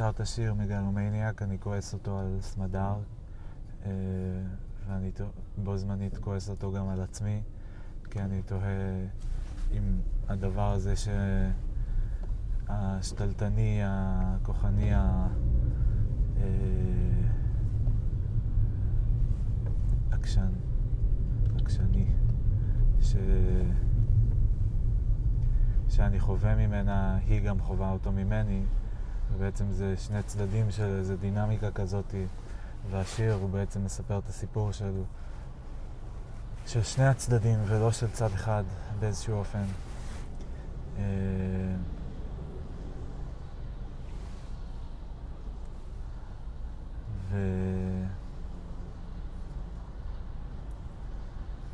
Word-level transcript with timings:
נשאר 0.00 0.10
את 0.10 0.20
השיר 0.20 0.54
מגלומניאק, 0.54 1.42
אני 1.42 1.58
כועס 1.58 1.94
אותו 1.94 2.18
על 2.18 2.38
סמדר, 2.40 2.94
אה, 3.84 3.90
ואני 4.88 5.10
בו 5.56 5.76
זמנית 5.76 6.18
כועס 6.18 6.50
אותו 6.50 6.72
גם 6.72 6.88
על 6.88 7.00
עצמי, 7.00 7.42
כי 8.10 8.20
אני 8.20 8.42
תוהה 8.42 9.06
אם 9.72 9.82
הדבר 10.28 10.72
הזה 10.72 10.94
שהשתלטני, 12.66 13.80
הכוחני, 13.84 14.92
עקשן, 20.10 20.52
עקשני, 21.56 22.06
ש... 23.00 23.16
שאני 25.88 26.20
חווה 26.20 26.54
ממנה, 26.56 27.16
היא 27.16 27.42
גם 27.42 27.60
חווה 27.60 27.90
אותו 27.92 28.12
ממני, 28.12 28.62
ובעצם 29.32 29.72
זה 29.72 29.96
שני 29.96 30.22
צדדים 30.22 30.70
של 30.70 30.96
איזו 30.98 31.16
דינמיקה 31.16 31.70
כזאת, 31.70 32.14
והשיר 32.90 33.34
הוא 33.34 33.50
בעצם 33.50 33.84
מספר 33.84 34.18
את 34.18 34.28
הסיפור 34.28 34.72
של, 34.72 35.02
של 36.66 36.82
שני 36.82 37.06
הצדדים 37.06 37.58
ולא 37.66 37.92
של 37.92 38.10
צד 38.10 38.32
אחד 38.34 38.64
באיזשהו 39.00 39.34
אופן. 39.34 39.64
אה, 40.98 41.04
ו... 47.30 47.36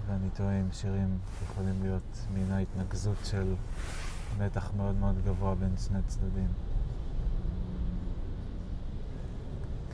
ואני 0.06 0.30
טועה 0.30 0.60
אם 0.60 0.72
שירים 0.72 1.18
יכולים 1.44 1.82
להיות 1.82 2.26
מן 2.34 2.52
ההתנגזות 2.52 3.16
של 3.24 3.54
מתח 4.38 4.70
מאוד 4.76 4.94
מאוד 4.94 5.24
גבוה 5.24 5.54
בין 5.54 5.74
שני 5.78 5.98
צדדים. 6.06 6.48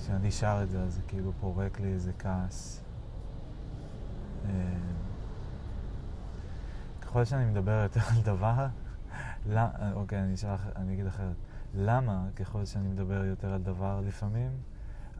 כשאני 0.02 0.30
שר 0.30 0.60
את 0.62 0.70
זה, 0.70 0.82
אז 0.82 0.94
זה 0.94 1.02
כאילו 1.08 1.32
פורק 1.40 1.80
לי 1.80 1.92
איזה 1.92 2.12
כעס. 2.18 2.84
אה, 4.44 4.50
ככל 7.00 7.24
שאני 7.24 7.44
מדבר 7.44 7.82
יותר 7.82 8.00
על 8.00 8.22
דבר, 8.22 8.66
לא, 9.54 9.60
אוקיי, 9.94 10.22
אני, 10.22 10.34
אשאל, 10.34 10.54
אני 10.76 10.94
אגיד 10.94 11.06
אחרת. 11.06 11.36
למה 11.74 12.26
ככל 12.36 12.64
שאני 12.64 12.88
מדבר 12.88 13.24
יותר 13.24 13.52
על 13.52 13.62
דבר 13.62 14.00
לפעמים, 14.06 14.50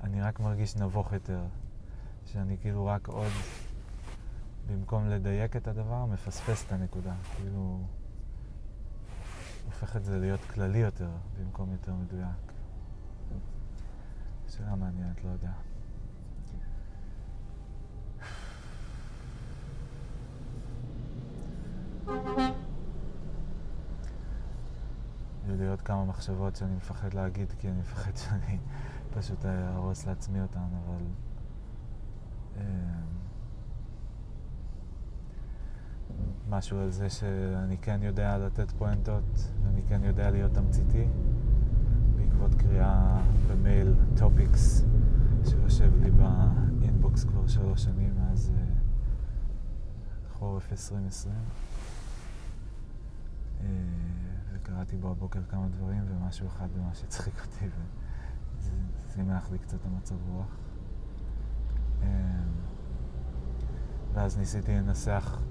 אני 0.02 0.20
רק 0.20 0.41
מרגיש 0.41 0.77
נבוך 0.77 1.12
יותר. 1.12 1.44
שאני 2.27 2.56
כאילו 2.61 2.86
רק 2.86 3.08
עוד, 3.08 3.33
במקום 4.67 5.08
לדייק 5.08 5.56
את 5.56 5.69
הדבר, 5.69 6.06
מפספס 6.06 6.67
את 6.67 6.72
הנקודה. 6.72 7.14
כאילו, 7.36 7.80
הופך 9.64 9.96
את 9.96 10.05
זה 10.05 10.18
להיות 10.18 10.40
כללי 10.40 10.78
יותר, 10.78 11.11
במקום 11.40 11.73
יותר 11.73 11.92
מדויק. 11.95 12.52
שאלה 14.57 14.74
מעניינת, 14.74 15.24
לא 15.24 15.30
יודע. 15.30 15.51
היו 25.46 25.57
לי 25.57 25.68
עוד 25.68 25.83
כמה 25.83 26.05
מחשבות 26.05 26.57
שאני 26.57 26.77
מפחד 26.77 27.14
להגיד, 27.14 27.52
כי 27.58 27.68
אני 27.68 27.80
מפחד 27.80 28.17
שאני 28.17 28.58
פשוט 29.14 29.45
אהרוס 29.45 30.07
לעצמי 30.07 30.40
אותן, 30.40 30.61
אבל... 30.84 31.05
אמ, 32.57 32.63
משהו 36.48 36.79
על 36.79 36.90
זה 36.90 37.11
שאני 37.11 37.79
כן 37.79 38.02
יודע 38.02 38.39
לתת 38.39 38.70
פואנטות, 38.70 39.52
ואני 39.64 39.83
כן 39.89 40.05
יודע 40.05 40.30
להיות 40.30 40.52
תמציתי. 40.52 41.07
בעקבות 42.42 42.61
קריאה 42.61 43.20
במייל 43.51 43.95
topics 44.17 44.85
שיושב 45.45 45.91
לי 46.03 46.11
ב 46.11 46.30
inbox 46.30 47.24
כבר 47.25 47.47
שלוש 47.47 47.83
שנים 47.83 48.14
מאז 48.19 48.53
uh, 48.55 48.61
חורף 50.33 50.73
2020. 50.73 51.35
Uh, 53.61 53.64
וקראתי 54.52 54.97
בו 54.97 55.11
הבוקר 55.11 55.41
כמה 55.48 55.69
דברים 55.69 56.05
ומשהו 56.08 56.47
אחד 56.47 56.69
במה 56.77 56.95
שהצחיק 56.95 57.35
אותי 57.47 57.69
וזה 58.58 58.70
שימח 59.14 59.51
לי 59.51 59.58
קצת 59.58 59.86
המצב 59.86 60.17
רוח. 60.29 60.57
Uh, 62.01 62.05
ואז 64.14 64.39
ניסיתי 64.39 64.73
לנסח 64.73 65.42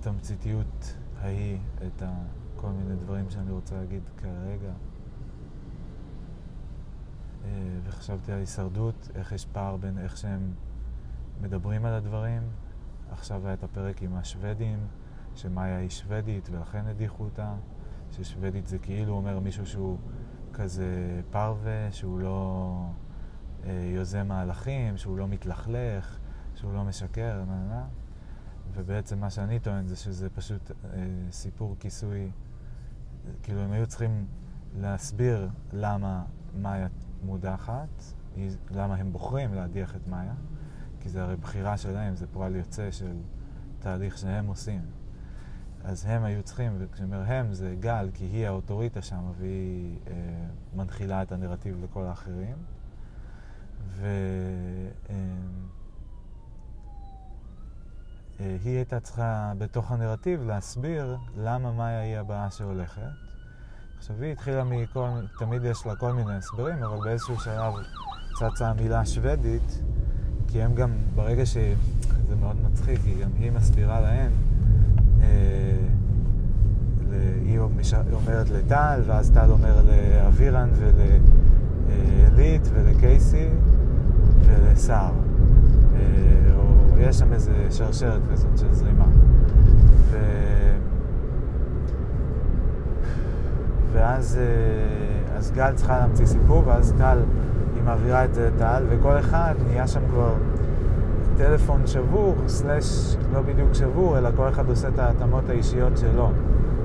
בתמציתיות 0.00 0.94
ההיא 1.18 1.58
את 1.86 2.02
כל 2.56 2.70
מיני 2.70 2.96
דברים 2.96 3.30
שאני 3.30 3.50
רוצה 3.50 3.76
להגיד 3.76 4.02
כרגע. 4.16 4.72
אה, 7.50 7.78
וחשבתי 7.84 8.32
על 8.32 8.38
הישרדות, 8.38 9.08
איך 9.14 9.32
יש 9.32 9.46
פער 9.46 9.76
בין 9.76 9.98
איך 9.98 10.16
שהם 10.16 10.52
מדברים 11.40 11.84
על 11.84 11.94
הדברים. 11.94 12.42
עכשיו 13.10 13.46
היה 13.46 13.54
את 13.54 13.64
הפרק 13.64 14.02
עם 14.02 14.16
השוודים, 14.16 14.78
שמאיה 15.34 15.78
היא 15.78 15.90
שוודית 15.90 16.48
ולכן 16.52 16.86
הדיחו 16.86 17.24
אותה, 17.24 17.54
ששוודית 18.10 18.66
זה 18.66 18.78
כאילו 18.78 19.12
אומר 19.12 19.38
מישהו 19.38 19.66
שהוא 19.66 19.98
כזה 20.52 21.20
פרווה, 21.30 21.92
שהוא 21.92 22.20
לא 22.20 22.76
אה, 23.64 23.90
יוזם 23.94 24.28
מהלכים, 24.28 24.96
שהוא 24.96 25.18
לא 25.18 25.28
מתלכלך, 25.28 26.18
שהוא 26.54 26.72
לא 26.72 26.84
משקר, 26.84 27.44
נה 27.44 27.64
נה. 27.68 27.84
ובעצם 28.74 29.18
מה 29.18 29.30
שאני 29.30 29.60
טוען 29.60 29.86
זה 29.86 29.96
שזה 29.96 30.30
פשוט 30.30 30.70
אה, 30.70 30.98
סיפור 31.30 31.76
כיסוי, 31.80 32.30
כאילו 33.42 33.60
הם 33.60 33.72
היו 33.72 33.86
צריכים 33.86 34.26
להסביר 34.74 35.48
למה 35.72 36.24
מאיה 36.54 36.88
מודחת, 37.22 38.04
למה 38.70 38.94
הם 38.94 39.12
בוחרים 39.12 39.54
להדיח 39.54 39.96
את 39.96 40.08
מאיה, 40.08 40.34
כי 41.00 41.08
זה 41.08 41.22
הרי 41.22 41.36
בחירה 41.36 41.76
שלהם, 41.76 42.16
זה 42.16 42.26
פועל 42.26 42.56
יוצא 42.56 42.90
של 42.90 43.16
תהליך 43.78 44.18
שהם 44.18 44.46
עושים. 44.46 44.80
אז 45.84 46.04
הם 46.08 46.24
היו 46.24 46.42
צריכים, 46.42 46.76
וכשאני 46.78 47.16
אומר 47.16 47.32
הם 47.32 47.52
זה 47.52 47.74
גל, 47.80 48.10
כי 48.14 48.24
היא 48.24 48.46
האוטוריטה 48.46 49.02
שם 49.02 49.32
והיא 49.38 49.98
אה, 50.06 50.12
מנחילה 50.76 51.22
את 51.22 51.32
הנרטיב 51.32 51.84
לכל 51.84 52.04
האחרים. 52.04 52.56
והיא 53.88 54.10
אה, 58.40 58.46
אה, 58.46 58.56
הייתה 58.64 59.00
צריכה 59.00 59.52
בתוך 59.58 59.92
הנרטיב 59.92 60.42
להסביר 60.42 61.16
למה 61.36 61.72
מאיה 61.72 62.00
היא 62.00 62.16
הבאה 62.16 62.50
שהולכת. 62.50 63.29
עכשיו 64.00 64.16
היא 64.20 64.32
התחילה 64.32 64.64
מכל, 64.64 65.08
תמיד 65.38 65.64
יש 65.64 65.86
לה 65.86 65.96
כל 65.96 66.12
מיני 66.12 66.32
הסברים, 66.32 66.82
אבל 66.82 66.96
באיזשהו 67.04 67.40
שלב 67.40 67.74
צצה 68.34 68.68
המילה 68.68 69.06
שוודית, 69.06 69.82
כי 70.48 70.62
הם 70.62 70.74
גם, 70.74 70.90
ברגע 71.14 71.46
ש... 71.46 71.56
זה 72.28 72.36
מאוד 72.40 72.56
מצחיק, 72.70 73.00
כי 73.04 73.14
גם 73.22 73.30
היא 73.38 73.52
מסבירה 73.52 74.00
להן, 74.00 74.30
אה, 75.22 75.26
היא 77.44 77.58
אומרת 78.12 78.50
לטל, 78.50 79.00
ואז 79.06 79.30
טל 79.30 79.50
אומר 79.50 79.82
לאבירן 79.82 80.70
ולעלית 80.74 82.68
ולקייסי 82.72 83.48
ולסער. 84.46 85.12
אה, 85.94 86.00
או 86.56 86.98
יש 86.98 87.16
שם 87.16 87.32
איזה 87.32 87.66
שרשרת 87.70 88.22
כזאת 88.32 88.58
של 88.58 88.72
זרימה. 88.72 89.06
ו... 90.10 90.18
ואז 93.92 94.38
אה, 94.40 95.36
אז 95.36 95.52
גל 95.52 95.72
צריכה 95.74 95.98
להמציא 95.98 96.26
סיפור, 96.26 96.62
ואז 96.66 96.94
טל, 96.98 97.18
היא 97.74 97.82
מעבירה 97.84 98.24
את 98.24 98.34
זה 98.34 98.50
לטל, 98.56 98.82
וכל 98.88 99.18
אחד 99.18 99.54
נהיה 99.66 99.86
שם 99.86 100.00
כבר 100.10 100.34
טלפון 101.36 101.86
שבור, 101.86 102.34
סלאש 102.46 103.16
לא 103.32 103.40
בדיוק 103.40 103.74
שבור, 103.74 104.18
אלא 104.18 104.30
כל 104.36 104.48
אחד 104.48 104.68
עושה 104.68 104.88
את 104.88 104.98
ההתאמות 104.98 105.48
האישיות 105.48 105.96
שלו. 105.96 106.30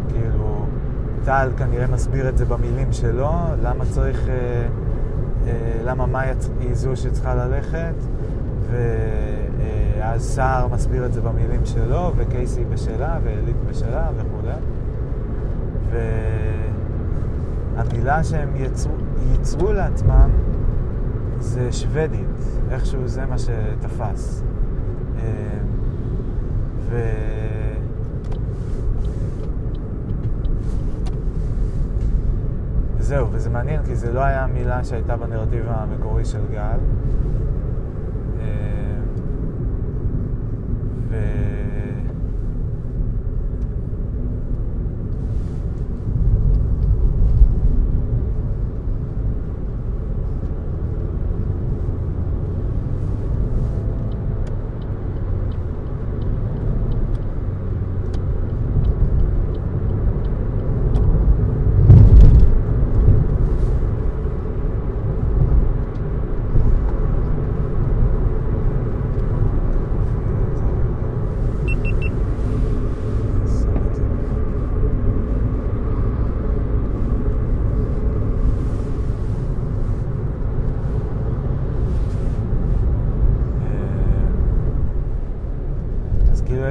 כאילו, 0.10 0.66
טל 1.26 1.50
כנראה 1.58 1.88
מסביר 1.88 2.30
את 2.30 2.38
זה 2.38 2.46
במילים 2.46 2.94
שלו, 2.94 3.32
למה 3.64 3.86
צריך, 3.86 4.30
אה, 4.30 4.68
אה, 5.48 5.82
למה 5.86 6.06
מאיה 6.06 6.34
היא 6.60 6.74
זו 6.74 6.96
שצריכה 6.96 7.36
ללכת, 7.36 7.96
ואז 8.72 10.24
סער 10.24 10.68
מסביר 10.68 11.06
את 11.06 11.14
זה 11.14 11.22
במילים 11.22 11.66
שלו, 11.66 12.12
וקייסי 12.16 12.64
בשלה, 12.74 13.18
ואלית 13.24 13.56
בשלה 13.70 14.10
וכולי. 14.18 14.54
ו... 15.92 15.98
המילה 17.78 18.24
שהם 18.24 18.56
יצרו, 18.56 18.94
ייצרו 19.32 19.74
לעצמם 19.74 20.30
זה 21.40 21.72
שוודית, 21.72 22.62
איכשהו 22.72 23.08
זה 23.08 23.26
מה 23.26 23.38
שתפס. 23.38 24.44
אה, 25.18 25.58
ו... 26.90 27.02
וזהו, 32.98 33.28
וזה 33.32 33.50
מעניין 33.50 33.84
כי 33.84 33.96
זה 33.96 34.14
לא 34.14 34.20
היה 34.20 34.48
מילה 34.48 34.84
שהייתה 34.84 35.18
בנרטיב 35.18 35.66
המקורי 35.68 36.26
של 36.26 36.42
גל. 36.52 36.78
אה, 38.42 39.00
ו... 41.10 41.16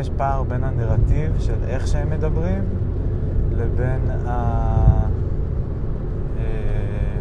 יש 0.05 0.11
פער 0.17 0.43
בין 0.43 0.65
הנרטיב 0.65 1.39
של 1.39 1.65
איך 1.67 1.87
שהם 1.87 2.11
מדברים 2.11 2.65
לבין 3.53 4.11
ה... 4.27 4.29
אה, 6.39 7.19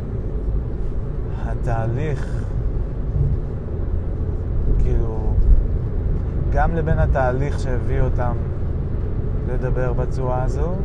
התהליך, 1.45 2.45
כאילו, 4.80 5.33
גם 6.51 6.75
לבין 6.75 7.00
התהליך 7.00 7.59
שהביא 7.59 8.01
אותם 8.01 8.35
לדבר 9.47 9.94
בצורה 9.94 10.44
הזו, 10.44 10.75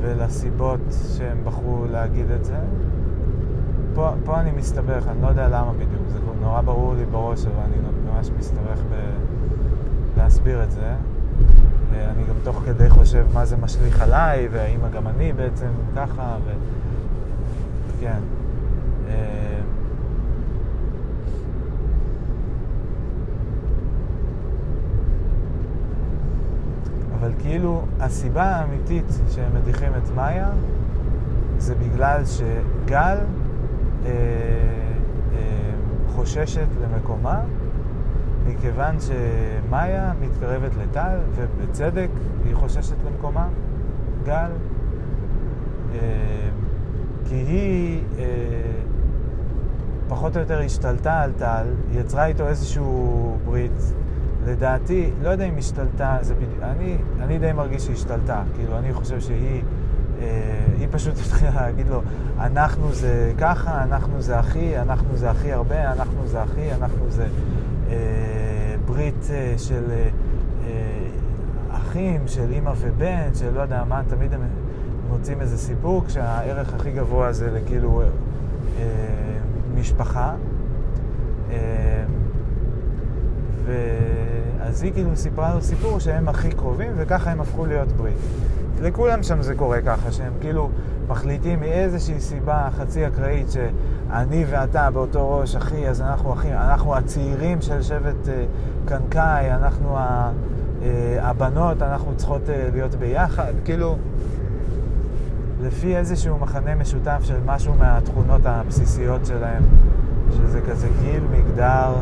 ולסיבות 0.00 0.80
שהם 1.16 1.38
בחרו 1.44 1.84
להגיד 1.90 2.30
את 2.30 2.44
זה. 2.44 2.58
פה, 3.98 4.10
פה 4.24 4.40
אני 4.40 4.50
מסתבך, 4.50 5.02
אני 5.08 5.22
לא 5.22 5.28
יודע 5.28 5.48
למה 5.48 5.72
בדיוק, 5.72 6.02
זה 6.08 6.18
נורא 6.40 6.60
ברור 6.60 6.94
לי 6.94 7.04
בראש, 7.04 7.46
אבל 7.46 7.62
אני 7.64 7.76
ממש 8.12 8.30
מסתבך 8.38 8.80
ב... 8.90 8.94
להסביר 10.16 10.62
את 10.62 10.70
זה. 10.70 10.94
אני 11.92 12.24
גם 12.28 12.34
תוך 12.44 12.62
כדי 12.66 12.90
חושב 12.90 13.26
מה 13.34 13.44
זה 13.44 13.56
משליך 13.56 14.02
עליי, 14.02 14.48
והאם 14.52 14.80
גם 14.94 15.08
אני 15.08 15.32
בעצם 15.32 15.66
ככה, 15.96 16.36
ו... 16.44 16.50
כן. 18.00 18.18
אה, 19.08 19.60
אבל 27.18 27.32
כאילו 27.38 27.82
הסיבה 28.00 28.44
האמיתית 28.44 29.06
שהם 29.30 29.54
מדיחים 29.54 29.92
את 29.96 30.14
מאיה 30.14 30.50
זה 31.58 31.74
בגלל 31.74 32.22
שגל 32.24 33.16
אה, 34.06 34.10
אה, 35.34 35.70
חוששת 36.08 36.66
למקומה, 36.82 37.40
מכיוון 38.46 38.96
שמאיה 39.00 40.12
מתקרבת 40.20 40.72
לטל, 40.82 41.16
ובצדק 41.34 42.08
היא 42.44 42.54
חוששת 42.54 42.96
למקומה, 43.06 43.48
גל, 44.24 44.50
אה, 45.94 45.98
כי 47.28 47.34
היא 47.34 48.02
אה, 48.18 48.24
פחות 50.08 50.36
או 50.36 50.40
יותר 50.40 50.60
השתלטה 50.60 51.20
על 51.20 51.32
טל, 51.38 51.66
יצרה 51.92 52.26
איתו 52.26 52.48
איזשהו 52.48 53.36
ברית. 53.44 53.92
לדעתי, 54.46 55.10
לא 55.22 55.28
יודע 55.28 55.44
אם 55.44 55.54
השתלטה, 55.58 56.18
זה 56.20 56.34
בדיוק, 56.34 56.62
אני, 56.62 56.96
אני 57.20 57.38
די 57.38 57.52
מרגיש 57.52 57.82
שהיא 57.82 57.94
השתלטה, 57.94 58.42
כאילו, 58.56 58.78
אני 58.78 58.92
חושב 58.92 59.20
שהיא... 59.20 59.62
אה, 60.20 60.47
היא 60.88 60.94
פשוט 60.94 61.18
התחילה 61.26 61.50
להגיד 61.54 61.88
לו, 61.88 62.02
אנחנו 62.40 62.92
זה 62.92 63.32
ככה, 63.38 63.82
אנחנו 63.82 64.22
זה 64.22 64.40
אחי, 64.40 64.78
אנחנו 64.78 65.16
זה 65.16 65.30
הכי 65.30 65.52
הרבה, 65.52 65.92
אנחנו 65.92 66.26
זה 66.26 66.42
אחי, 66.42 66.72
אנחנו 66.74 67.10
זה 67.10 67.26
אה, 67.90 68.74
ברית 68.86 69.28
אה, 69.30 69.54
של 69.58 69.84
אה, 69.90 70.08
אה, 70.66 71.08
אחים, 71.70 72.28
של 72.28 72.52
אימא 72.52 72.72
ובן, 72.78 73.34
של 73.34 73.54
לא 73.54 73.60
יודע 73.60 73.84
מה, 73.84 74.02
תמיד 74.08 74.34
הם 74.34 74.40
מוצאים 75.08 75.40
איזה 75.40 75.58
סיפור, 75.58 76.04
כשהערך 76.06 76.74
הכי 76.74 76.90
גבוה 76.90 77.32
זה 77.32 77.50
לכאילו 77.50 78.02
אה, 78.78 78.84
משפחה. 79.74 80.34
אה, 81.50 82.04
ואז 83.64 84.82
היא 84.82 84.92
כאילו 84.92 85.16
סיפרה 85.16 85.54
לו 85.54 85.62
סיפור 85.62 85.98
שהם 85.98 86.28
הכי 86.28 86.50
קרובים, 86.50 86.92
וככה 86.96 87.30
הם 87.30 87.40
הפכו 87.40 87.66
להיות 87.66 87.92
ברית. 87.92 88.16
לכולם 88.82 89.22
שם 89.22 89.42
זה 89.42 89.54
קורה 89.54 89.80
ככה, 89.80 90.12
שהם 90.12 90.32
כאילו 90.40 90.70
מחליטים 91.08 91.60
מאיזושהי 91.60 92.20
סיבה 92.20 92.68
חצי 92.78 93.06
אקראית 93.06 93.50
שאני 93.50 94.44
ואתה 94.50 94.90
באותו 94.90 95.38
ראש, 95.38 95.56
אחי, 95.56 95.88
אז 95.88 96.00
אנחנו 96.00 96.32
אחים, 96.32 96.52
אנחנו 96.52 96.96
הצעירים 96.96 97.62
של 97.62 97.82
שבט 97.82 98.28
אה, 98.28 98.44
קנקאי, 98.84 99.52
אנחנו 99.52 99.98
ה, 99.98 100.32
אה, 100.82 101.18
הבנות, 101.20 101.82
אנחנו 101.82 102.16
צריכות 102.16 102.50
אה, 102.50 102.68
להיות 102.72 102.94
ביחד, 102.94 103.52
כאילו, 103.64 103.96
לפי 105.62 105.96
איזשהו 105.96 106.38
מחנה 106.38 106.74
משותף 106.74 107.20
של 107.22 107.38
משהו 107.46 107.74
מהתכונות 107.74 108.40
הבסיסיות 108.44 109.26
שלהם, 109.26 109.62
שזה 110.36 110.60
כזה 110.60 110.88
גיל, 111.02 111.22
מגדר, 111.32 111.94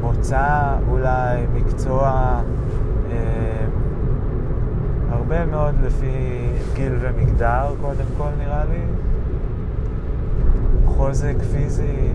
מוצא 0.00 0.76
אולי, 0.88 1.46
מקצוע, 1.54 2.40
הרבה 5.26 5.46
מאוד 5.46 5.74
לפי 5.84 6.46
גיל 6.74 6.92
ומגדר, 7.00 7.74
קודם 7.80 8.04
כל 8.18 8.28
נראה 8.38 8.64
לי. 8.64 8.80
חוזק 10.86 11.34
פיזי. 11.52 12.12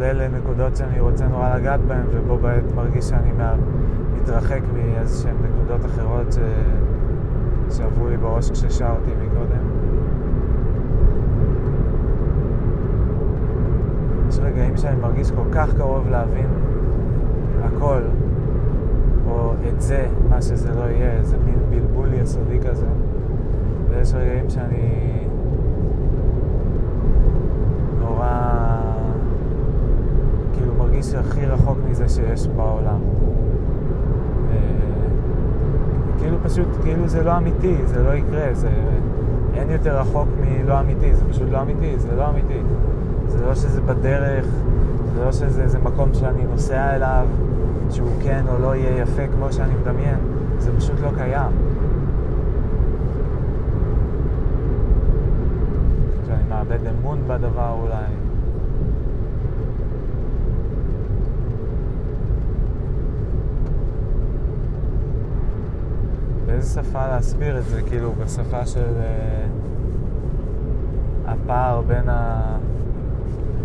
צולל 0.00 0.22
לנקודות 0.22 0.76
שאני 0.76 1.00
רוצה 1.00 1.28
נורא 1.28 1.56
לגעת 1.56 1.80
בהן, 1.80 2.06
ובו 2.10 2.38
בעת 2.38 2.72
מרגיש 2.74 3.04
שאני 3.04 3.32
מתרחק 4.14 4.60
מאיזשהן 4.74 5.34
נקודות 5.42 5.84
אחרות 5.84 6.32
ש... 6.32 6.38
שעברו 7.76 8.08
לי 8.08 8.16
בראש 8.16 8.50
כששרתי 8.50 9.10
מקודם. 9.22 9.64
יש 14.28 14.38
רגעים 14.38 14.76
שאני 14.76 14.96
מרגיש 15.00 15.30
כל 15.30 15.52
כך 15.52 15.74
קרוב 15.76 16.08
להבין 16.10 16.48
הכל, 17.62 18.02
או 19.26 19.52
את 19.68 19.80
זה, 19.80 20.06
מה 20.28 20.42
שזה 20.42 20.74
לא 20.74 20.84
יהיה, 20.84 21.12
איזה 21.12 21.36
מין 21.44 21.58
בלבול 21.70 22.14
יסודי 22.14 22.58
כזה. 22.60 22.86
ויש 23.88 24.14
רגעים 24.14 24.50
שאני 24.50 25.26
נורא... 27.98 28.60
מרגיש 31.00 31.14
הכי 31.14 31.46
רחוק 31.46 31.78
מזה 31.90 32.08
שיש 32.08 32.46
בעולם. 32.46 33.00
אה, 34.50 34.56
כאילו 36.18 36.36
פשוט, 36.42 36.68
כאילו 36.82 37.08
זה 37.08 37.22
לא 37.22 37.36
אמיתי, 37.36 37.76
זה 37.86 38.02
לא 38.02 38.14
יקרה, 38.14 38.54
זה... 38.54 38.68
אין 39.54 39.70
יותר 39.70 39.98
רחוק 39.98 40.28
מלא 40.40 40.80
אמיתי, 40.80 41.14
זה 41.14 41.24
פשוט 41.30 41.48
לא 41.50 41.62
אמיתי, 41.62 41.98
זה 41.98 42.16
לא 42.16 42.30
אמיתי. 42.30 42.60
זה 43.28 43.46
לא 43.46 43.54
שזה 43.54 43.80
בדרך, 43.80 44.46
זה 45.14 45.24
לא 45.24 45.32
שזה 45.32 45.78
מקום 45.78 46.14
שאני 46.14 46.44
נוסע 46.44 46.96
אליו, 46.96 47.26
שהוא 47.90 48.10
כן 48.22 48.44
או 48.48 48.58
לא 48.62 48.76
יהיה 48.76 49.02
יפה 49.02 49.22
כמו 49.36 49.52
שאני 49.52 49.74
מדמיין, 49.74 50.18
זה 50.58 50.70
פשוט 50.76 51.00
לא 51.00 51.10
קיים. 51.16 51.52
שאני 56.26 56.42
מאבד 56.48 56.86
אמון 56.86 57.18
בדבר 57.26 57.74
אולי. 57.82 58.19
באיזה 66.60 66.82
שפה 66.82 67.06
להסביר 67.06 67.58
את 67.58 67.64
זה, 67.64 67.82
כאילו, 67.82 68.12
בשפה 68.12 68.66
של 68.66 68.80
uh, 68.80 69.50
הפער 71.30 71.80
בין 71.80 72.08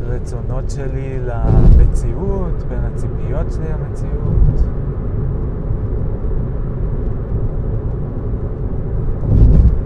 הרצונות 0.03 0.69
שלי 0.69 1.19
למציאות, 1.19 2.63
בין 2.69 2.79
הציפיות 2.93 3.51
שלי 3.51 3.65
למציאות. 3.65 4.61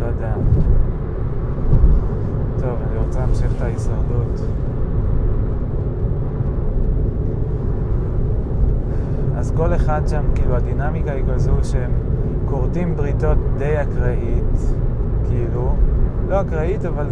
לא 0.01 0.05
יודע. 0.05 0.33
טוב, 2.59 2.77
אני 2.89 2.97
רוצה 2.97 3.19
להמשיך 3.19 3.55
את 3.57 3.61
ההישרדות. 3.61 4.41
אז 9.37 9.53
כל 9.57 9.73
אחד 9.73 10.01
שם, 10.07 10.23
כאילו, 10.35 10.55
הדינמיקה 10.55 11.11
היא 11.11 11.23
כזו 11.33 11.53
שהם... 11.63 12.08
כורתים 12.49 12.95
בריתות 12.95 13.37
די 13.57 13.81
אקראית, 13.81 14.57
כאילו, 15.29 15.73
לא 16.29 16.41
אקראית, 16.41 16.85
אבל 16.85 17.07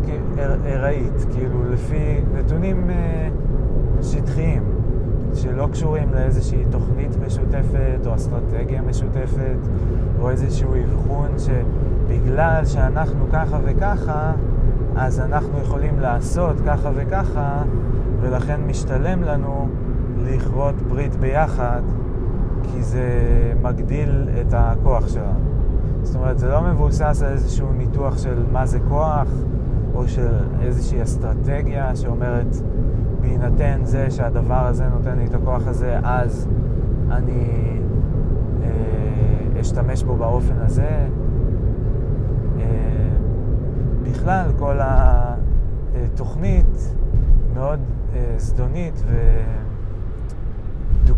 ארעית, 0.66 1.26
כאילו, 1.34 1.72
לפי 1.72 2.22
נתונים 2.34 2.90
אה, 2.90 3.30
שטחיים, 4.02 4.64
שלא 5.34 5.68
קשורים 5.72 6.14
לאיזושהי 6.14 6.64
תוכנית 6.72 7.18
משותפת 7.26 8.00
או 8.06 8.16
אסטרטגיה 8.16 8.82
משותפת, 8.82 9.58
או 10.20 10.30
איזשהו 10.30 10.74
אבחון 10.76 11.30
שבגלל 11.38 12.66
שאנחנו 12.66 13.26
ככה 13.32 13.60
וככה, 13.64 14.32
אז 14.96 15.20
אנחנו 15.20 15.60
יכולים 15.60 16.00
לעשות 16.00 16.56
ככה 16.66 16.92
וככה, 16.96 17.64
ולכן 18.22 18.62
משתלם 18.68 19.24
לנו 19.24 19.70
לכרות 20.18 20.76
ברית 20.76 21.16
ביחד, 21.16 21.82
כי 22.72 22.84
זה 22.84 23.04
מגדיל 23.62 24.30
את 24.42 24.54
הכוח 24.54 25.08
שלנו. 25.08 25.40
זאת 26.04 26.16
אומרת, 26.16 26.40
זה 26.40 26.48
לא 26.48 26.62
מבוסס 26.62 27.22
על 27.26 27.32
איזשהו 27.32 27.74
ניתוח 27.74 28.18
של 28.18 28.44
מה 28.52 28.66
זה 28.66 28.80
כוח, 28.88 29.28
או 29.96 30.08
של 30.08 30.34
איזושהי 30.62 31.04
אסטרטגיה 31.04 31.96
שאומרת, 31.96 32.56
בהינתן 33.22 33.80
זה 33.84 34.12
שהדבר 34.12 34.66
הזה 34.66 34.88
נותן 34.88 35.18
לי 35.18 35.26
את 35.26 35.34
הכוח 35.34 35.68
הזה, 35.68 36.00
אז 36.04 36.48
אני 37.12 37.80
אה, 38.64 39.62
אשתמש 39.62 40.04
בו 40.04 40.16
באופן 40.16 40.58
הזה. 40.58 41.08
אה, 42.60 43.10
בכלל, 44.04 44.52
כל 44.60 44.78
התוכנית 44.82 46.96
מאוד 47.54 47.80
אה, 48.14 48.34
זדונית 48.38 49.04
ו... 49.06 49.16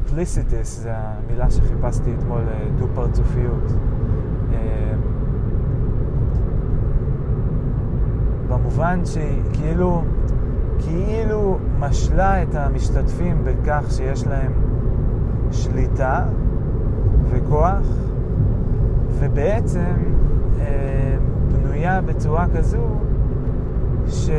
דופליסיטיס, 0.10 0.80
זה 0.80 0.92
המילה 0.96 1.52
שחיפשתי 1.52 2.14
אתמול, 2.20 2.42
אה, 2.48 2.68
דו-פרצופיות. 2.78 3.72
אה, 4.54 4.94
במובן 8.48 9.06
שהיא 9.06 9.42
כאילו, 9.54 10.04
כאילו 10.80 11.58
משלה 11.80 12.44
את 12.44 12.56
המשתתפים 12.56 13.44
בכך 13.44 13.84
שיש 13.90 14.28
להם 14.28 14.52
שליטה 15.52 16.26
וכוח, 17.30 17.88
ובעצם 19.20 19.96
אה, 20.60 21.18
בנויה 21.52 22.02
בצורה 22.02 22.46
כזו 22.56 22.88
ש... 24.08 24.30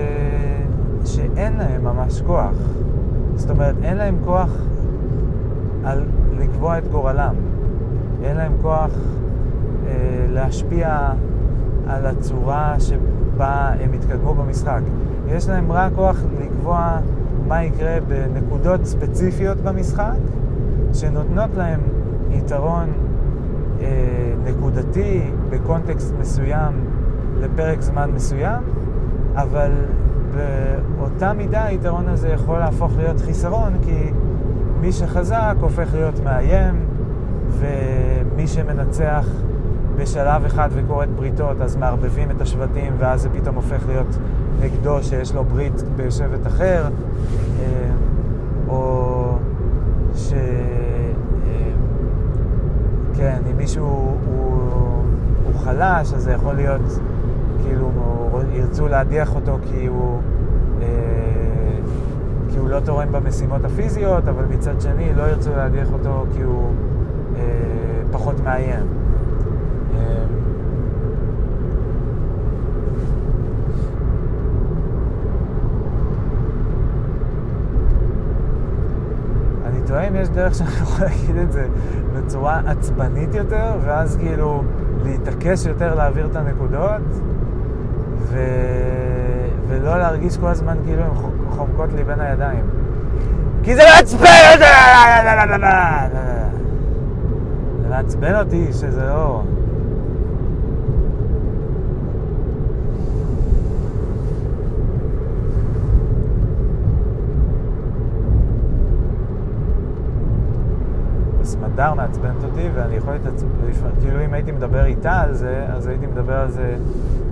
שאין 1.05 1.57
להם 1.57 1.85
ממש 1.85 2.23
כוח. 2.23 2.55
זאת 3.35 3.51
אומרת, 3.51 3.75
אין 3.83 3.97
להם 3.97 4.17
כוח 4.25 4.51
על 5.85 6.05
לקבוע 6.39 6.79
את 6.79 6.89
גורלם. 6.89 7.35
אין 8.23 8.37
להם 8.37 8.53
כוח 8.63 8.91
אה, 9.87 10.27
להשפיע 10.29 11.13
על 11.87 12.07
הצורה 12.07 12.75
שבה 12.79 13.73
הם 13.81 13.95
יתקדמו 13.95 14.35
במשחק. 14.35 14.81
יש 15.29 15.49
להם 15.49 15.73
רק 15.73 15.93
כוח 15.95 16.17
לקבוע 16.41 16.99
מה 17.49 17.65
יקרה 17.65 17.97
בנקודות 18.09 18.85
ספציפיות 18.85 19.59
במשחק, 19.59 20.19
שנותנות 20.93 21.51
להם 21.57 21.81
יתרון 22.31 22.89
אה, 23.81 23.87
נקודתי 24.45 25.31
בקונטקסט 25.51 26.15
מסוים 26.21 26.73
לפרק 27.41 27.81
זמן 27.81 28.11
מסוים, 28.11 28.63
אבל 29.35 29.71
באותה 30.35 31.33
מידה 31.33 31.65
היתרון 31.65 32.09
הזה 32.09 32.29
יכול 32.29 32.59
להפוך 32.59 32.93
להיות 32.97 33.21
חיסרון, 33.21 33.73
כי 33.83 34.11
מי 34.81 34.93
שחזק 34.93 35.55
הופך 35.61 35.95
להיות 35.95 36.21
מאיים, 36.25 36.87
ומי 37.51 38.47
שמנצח 38.47 39.27
בשלב 39.97 40.45
אחד 40.45 40.69
וכורת 40.73 41.09
בריתות, 41.09 41.61
אז 41.61 41.77
מערבבים 41.77 42.31
את 42.31 42.41
השבטים, 42.41 42.93
ואז 42.99 43.23
זה 43.23 43.29
פתאום 43.29 43.57
הופך 43.57 43.87
להיות 43.87 44.17
נגדו 44.61 45.03
שיש 45.03 45.35
לו 45.35 45.45
ברית 45.45 45.83
בשבט 45.97 46.47
אחר, 46.47 46.85
אה, 47.61 47.91
או 48.69 49.39
ש... 50.15 50.33
אה, 50.33 51.73
כן, 53.15 53.39
אם 53.51 53.57
מישהו 53.57 53.85
הוא, 53.85 54.17
הוא 55.45 55.61
חלש, 55.65 56.13
אז 56.13 56.23
זה 56.23 56.33
יכול 56.33 56.55
להיות, 56.55 57.01
כאילו, 57.63 57.91
ירצו 58.53 58.89
להדיח 58.89 59.35
אותו 59.35 59.59
כי 59.71 59.87
הוא... 59.87 60.21
לא 62.71 62.81
תורם 62.81 63.13
במשימות 63.13 63.65
הפיזיות, 63.65 64.29
אבל 64.29 64.45
מצד 64.45 64.81
שני 64.81 65.15
לא 65.15 65.23
ירצו 65.23 65.51
להדיח 65.57 65.89
אותו 65.93 66.27
כי 66.35 66.43
הוא 66.43 66.73
אה, 67.37 67.43
פחות 68.13 68.41
מאיים. 68.45 68.87
אה, 69.95 70.25
אני 79.67 79.81
תוהה 79.87 80.09
אם 80.09 80.17
יש 80.17 80.29
דרך 80.29 80.55
שאני 80.55 80.71
יכול 80.71 81.05
להגיד 81.05 81.37
את 81.37 81.53
זה 81.53 81.67
בצורה 82.17 82.61
עצבנית 82.67 83.35
יותר, 83.35 83.73
ואז 83.85 84.17
כאילו 84.17 84.63
להתעקש 85.05 85.67
יותר 85.67 85.95
להעביר 85.95 86.27
את 86.27 86.37
הנקודות, 86.37 87.03
ו... 88.19 88.39
ולא 89.69 89.99
להרגיש 89.99 90.37
כל 90.37 90.47
הזמן 90.47 90.77
כאילו 90.85 91.03
הם 91.03 91.15
חומקות 91.61 91.93
לי 91.97 92.05
בין 92.05 92.21
הידיים. 92.21 92.65
כי 93.63 93.75
זה 93.75 93.83
מעצבן 93.97 94.29
אותי! 94.53 94.65
זה 97.83 97.89
מעצבן 97.89 98.35
אותי 98.35 98.73
שזה 98.73 99.07
לא... 99.07 99.43
סמדר 111.43 111.95
מעצבנת 111.95 112.45
אותי, 112.45 112.69
ואני 112.75 112.95
יכול 112.95 113.13
להתעצבן, 113.13 113.49
כאילו 114.01 114.25
אם 114.25 114.35
הייתי 114.35 114.53
מדבר 114.53 114.85
איתה 114.85 115.21
על 115.21 115.35
זה, 115.35 115.67
אז 115.69 115.87
הייתי 115.87 116.07
מדבר 116.07 116.37
על 116.37 116.51
זה 116.51 116.77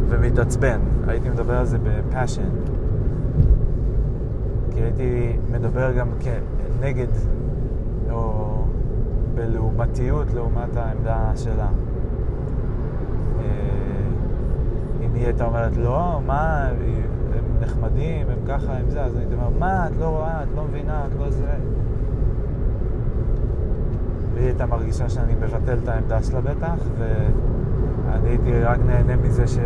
ומתעצבן. 0.09 0.81
הייתי 1.09 1.29
מדבר 1.29 1.55
על 1.55 1.67
זה 1.67 1.79
בפאשן. 1.79 2.68
כי 4.79 4.85
הייתי 4.85 5.37
מדבר 5.53 5.93
גם 5.93 6.09
כנגד, 6.21 7.07
או 8.11 8.65
בלעומתיות 9.35 10.27
לעומת 10.35 10.77
העמדה 10.77 11.33
שלה. 11.37 11.69
אה, 13.39 13.45
אם 15.01 15.15
היא 15.15 15.25
הייתה 15.25 15.45
אומרת, 15.45 15.77
לא, 15.77 16.21
מה, 16.27 16.69
הם 17.35 17.45
נחמדים, 17.61 18.27
הם 18.29 18.39
ככה, 18.49 18.73
הם 18.73 18.91
זה, 18.91 19.03
אז 19.03 19.17
הייתי 19.17 19.35
אומר, 19.35 19.49
מה, 19.59 19.87
את 19.87 19.93
לא 20.01 20.07
רואה, 20.07 20.43
את 20.43 20.49
לא 20.57 20.65
מבינה, 20.65 21.07
את 21.07 21.19
לא 21.19 21.31
זה. 21.31 21.55
והיא 24.35 24.47
הייתה 24.47 24.67
מרגישה 24.67 25.09
שאני 25.09 25.35
מבטל 25.35 25.79
את 25.83 25.89
העמדה 25.89 26.23
שלה 26.23 26.41
בטח, 26.41 26.79
ואני 26.99 28.29
הייתי 28.29 28.63
רק 28.63 28.79
נהנה 28.87 29.17
מזה 29.17 29.47
ש... 29.47 29.59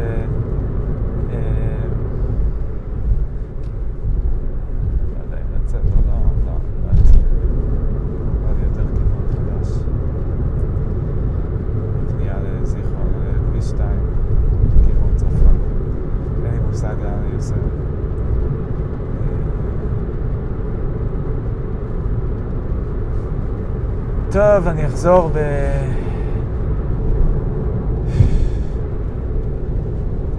טוב, 24.33 24.69
אני 24.69 24.87
אחזור 24.87 25.31
ב... 25.35 25.39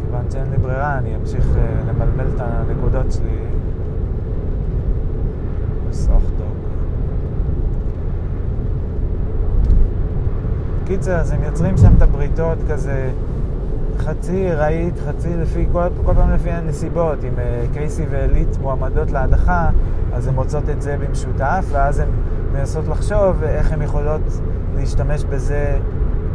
כיוון 0.01 0.25
שאין 0.31 0.49
לי 0.51 0.57
ברירה, 0.57 0.97
אני 0.97 1.15
אמשיך 1.15 1.47
אה, 1.57 1.81
למלמל 1.87 2.27
את 2.35 2.41
הנקודות 2.41 3.11
שלי 3.11 3.37
בסוכטוק. 5.89 6.57
קיצר, 10.85 11.15
אז 11.15 11.31
הם 11.31 11.43
יוצרים 11.43 11.77
שם 11.77 11.93
את 11.97 12.01
הבריתות 12.01 12.57
כזה 12.69 13.11
חצי 13.97 14.51
רהיט, 14.51 14.93
חצי 15.07 15.35
לפי, 15.37 15.67
כל, 15.71 15.83
כל 16.05 16.13
פעם 16.13 16.31
לפי 16.31 16.51
הנסיבות. 16.51 17.23
אם 17.23 17.33
uh, 17.35 17.73
קייסי 17.73 18.05
ואליט 18.09 18.57
מועמדות 18.61 19.11
להדחה, 19.11 19.69
אז 20.13 20.27
הן 20.27 20.33
מוצאות 20.33 20.69
את 20.69 20.81
זה 20.81 20.97
במשותף, 20.97 21.65
ואז 21.71 21.99
הן 21.99 22.09
מנסות 22.53 22.87
לחשוב 22.87 23.43
איך 23.43 23.71
הן 23.71 23.81
יכולות 23.81 24.21
להשתמש 24.75 25.23
בזה 25.23 25.77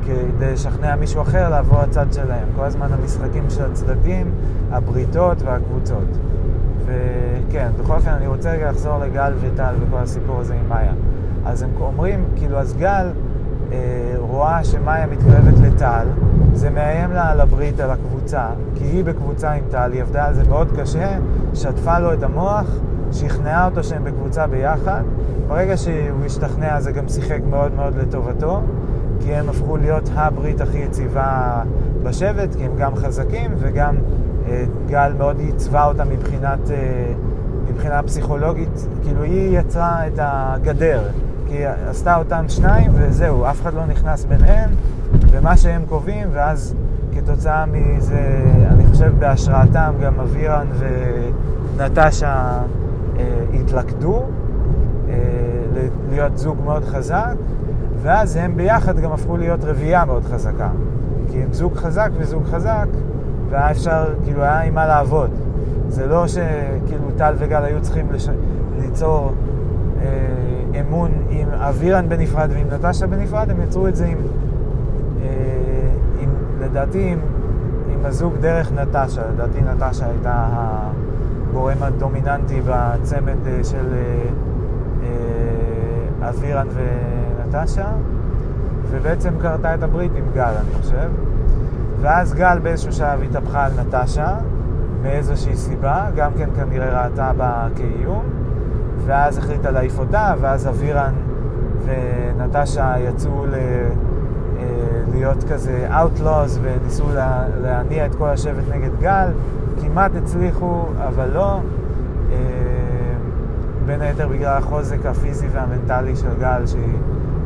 כדי 0.02 0.52
לשכנע 0.52 0.96
מישהו 0.96 1.22
אחר 1.22 1.48
לעבור 1.48 1.82
לצד 1.82 2.06
שלהם. 2.12 2.48
כל 2.56 2.64
הזמן 2.64 2.92
המשחקים 2.92 3.50
של 3.50 3.64
הצדדים, 3.64 4.30
הבריתות 4.70 5.42
והקבוצות. 5.42 6.08
וכן, 6.84 7.68
בכל 7.82 7.94
אופן 7.94 8.10
אני 8.10 8.26
רוצה 8.26 8.52
רגע 8.52 8.70
לחזור 8.70 8.98
לגל 8.98 9.32
וטל 9.40 9.74
וכל 9.80 9.96
הסיפור 9.96 10.40
הזה 10.40 10.54
עם 10.54 10.68
מאיה. 10.68 10.92
אז 11.46 11.62
הם 11.62 11.70
אומרים, 11.80 12.24
כאילו, 12.36 12.58
אז 12.58 12.74
גל 12.74 13.06
אה, 13.72 13.76
רואה 14.18 14.64
שמאיה 14.64 15.06
מתקרבת 15.06 15.58
לטל, 15.62 16.06
זה 16.52 16.70
מאיים 16.70 17.12
לה 17.12 17.30
על 17.30 17.40
הברית, 17.40 17.80
על 17.80 17.90
הקבוצה, 17.90 18.46
כי 18.74 18.84
היא 18.84 19.04
בקבוצה 19.04 19.52
עם 19.52 19.64
טל, 19.70 19.92
היא 19.92 20.02
עבדה 20.02 20.26
על 20.26 20.34
זה 20.34 20.42
מאוד 20.48 20.68
קשה, 20.80 21.18
שטפה 21.54 21.98
לו 21.98 22.12
את 22.12 22.22
המוח, 22.22 22.66
שכנעה 23.12 23.64
אותו 23.64 23.84
שהם 23.84 24.04
בקבוצה 24.04 24.46
ביחד. 24.46 25.02
ברגע 25.48 25.76
שהוא 25.76 26.24
השתכנע 26.26 26.80
זה 26.80 26.92
גם 26.92 27.08
שיחק 27.08 27.38
מאוד 27.50 27.74
מאוד 27.74 27.96
לטובתו, 27.96 28.60
כי 29.20 29.34
הם 29.34 29.48
הפכו 29.48 29.76
להיות 29.76 30.10
הברית 30.14 30.60
הכי 30.60 30.78
יציבה 30.78 31.62
בשבט, 32.02 32.54
כי 32.54 32.64
הם 32.64 32.72
גם 32.78 32.96
חזקים 32.96 33.50
וגם 33.58 33.96
אה, 34.48 34.64
גל 34.86 35.12
מאוד 35.18 35.40
ייצבה 35.40 35.84
אותה 35.84 36.04
מבחינת, 36.04 36.70
אה, 36.70 37.12
מבחינה 37.70 38.02
פסיכולוגית, 38.02 38.86
כאילו 39.02 39.22
היא 39.22 39.58
יצרה 39.58 40.06
את 40.06 40.18
הגדר, 40.22 41.02
כי 41.46 41.66
עשתה 41.66 42.16
אותם 42.16 42.44
שניים 42.48 42.90
וזהו, 42.94 43.44
אף 43.44 43.62
אחד 43.62 43.74
לא 43.74 43.86
נכנס 43.86 44.24
ביניהם, 44.24 44.70
ומה 45.30 45.56
שהם 45.56 45.82
קובעים, 45.88 46.28
ואז 46.32 46.74
כתוצאה 47.12 47.64
מזה, 47.66 48.42
אני 48.70 48.86
חושב 48.86 49.12
בהשראתם 49.18 49.92
גם 50.02 50.20
אבירן 50.20 50.66
ונטשה 50.78 52.60
התלכדו, 53.54 54.22
אה, 55.08 55.14
להיות 56.10 56.38
זוג 56.38 56.56
מאוד 56.64 56.84
חזק, 56.84 57.34
ואז 58.02 58.36
הם 58.36 58.56
ביחד 58.56 59.00
גם 59.00 59.12
הפכו 59.12 59.36
להיות 59.36 59.64
רביעייה 59.64 60.04
מאוד 60.04 60.24
חזקה. 60.24 60.68
כי 61.30 61.42
הם 61.42 61.52
זוג 61.52 61.74
חזק 61.74 62.10
וזוג 62.18 62.44
חזק, 62.44 62.86
והיה 63.50 63.70
אפשר, 63.70 64.14
כאילו, 64.24 64.42
היה 64.42 64.60
עם 64.60 64.74
מה 64.74 64.86
לעבוד. 64.86 65.30
זה 65.88 66.06
לא 66.06 66.26
שכאילו 66.28 67.10
טל 67.16 67.34
וגל 67.38 67.64
היו 67.64 67.82
צריכים 67.82 68.12
לש... 68.12 68.28
ליצור 68.80 69.32
אה, 70.00 70.80
אמון 70.80 71.10
עם 71.30 71.48
אבירן 71.48 72.08
בנפרד 72.08 72.50
ועם 72.52 72.66
נטשה 72.72 73.06
בנפרד, 73.06 73.50
הם 73.50 73.62
יצרו 73.62 73.88
את 73.88 73.96
זה 73.96 74.06
עם, 74.06 74.18
אה, 75.22 75.28
עם 76.20 76.30
לדעתי, 76.60 77.12
עם, 77.12 77.18
עם 77.92 78.04
הזוג 78.04 78.34
דרך 78.40 78.72
נטשה. 78.72 79.22
לדעתי 79.34 79.58
נטשה 79.60 80.06
הייתה 80.06 80.48
הגורם 81.50 81.82
הדומיננטי 81.82 82.60
בצמד 82.60 83.46
אה, 83.46 83.64
של 83.64 83.86
אה, 83.92 84.28
אה, 85.02 86.28
אבירן 86.28 86.66
ונטשה, 86.74 87.86
ובעצם 88.90 89.30
קרתה 89.40 89.74
את 89.74 89.82
הברית 89.82 90.12
עם 90.16 90.24
גל, 90.34 90.42
אני 90.42 90.82
חושב. 90.82 91.10
ואז 92.00 92.34
גל 92.34 92.58
באיזשהו 92.62 92.92
שלב 92.92 93.22
התהפכה 93.22 93.66
על 93.66 93.72
נטשה, 93.80 94.36
מאיזושהי 95.02 95.56
סיבה, 95.56 96.06
גם 96.16 96.30
כן 96.38 96.48
כנראה 96.56 97.04
ראתה 97.04 97.32
בה 97.36 97.68
כאיום, 97.76 98.24
ואז 99.06 99.38
החליטה 99.38 99.70
להעיף 99.70 99.98
אותה, 99.98 100.34
ואז 100.40 100.68
אבירן 100.68 101.12
ונטשה 101.84 102.94
יצאו 102.98 103.46
ל... 103.46 103.54
להיות 105.12 105.44
כזה 105.50 105.88
Outlaws 105.90 106.58
וניסו 106.62 107.04
לה... 107.14 107.44
להניע 107.62 108.06
את 108.06 108.14
כל 108.14 108.28
השבט 108.28 108.64
נגד 108.70 109.00
גל, 109.00 109.28
כמעט 109.80 110.10
הצליחו, 110.14 110.84
אבל 111.08 111.30
לא. 111.34 111.60
אה, 112.32 112.38
בין 113.86 114.00
היתר 114.00 114.28
בגלל 114.28 114.56
החוזק 114.56 115.06
הפיזי 115.06 115.46
והמנטלי 115.48 116.16
של 116.16 116.34
גל, 116.40 116.66
שהיא 116.66 116.98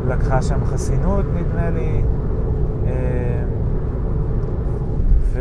לקחה 0.09 0.43
שם 0.43 0.65
חסינות, 0.65 1.25
נדמה 1.35 1.71
לי. 1.71 2.03
אה, 2.87 3.45
ו... 5.33 5.41